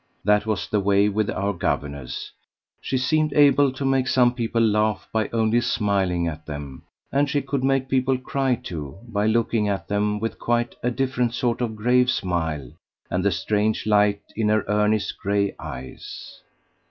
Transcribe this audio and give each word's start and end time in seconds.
That 0.23 0.47
was 0.47 0.67
the 0.67 0.79
way 0.79 1.09
with 1.09 1.29
our 1.29 1.53
governess; 1.53 2.31
she 2.81 2.97
seemed 2.97 3.33
able 3.33 3.71
to 3.73 3.85
make 3.85 4.07
some 4.07 4.33
people 4.33 4.59
laugh 4.59 5.07
by 5.13 5.29
only 5.31 5.61
smiling 5.61 6.27
at 6.27 6.47
them; 6.47 6.81
and 7.11 7.29
she 7.29 7.39
could 7.39 7.63
make 7.63 7.87
people 7.87 8.17
cry 8.17 8.55
too 8.55 8.97
by 9.07 9.27
looking 9.27 9.69
at 9.69 9.87
them 9.87 10.19
with 10.19 10.39
quite 10.39 10.73
a 10.81 10.89
different 10.89 11.35
sort 11.35 11.61
of 11.61 11.75
grave 11.75 12.09
smile 12.09 12.71
and 13.11 13.23
the 13.23 13.29
strange 13.29 13.85
light 13.85 14.23
in 14.35 14.49
her 14.49 14.65
earnest 14.67 15.19
gray 15.19 15.53
eyes. 15.59 16.41